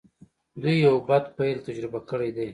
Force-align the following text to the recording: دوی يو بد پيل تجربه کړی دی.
دوی 0.61 0.75
يو 0.85 0.95
بد 1.07 1.23
پيل 1.37 1.57
تجربه 1.67 1.99
کړی 2.09 2.29
دی. 2.37 2.47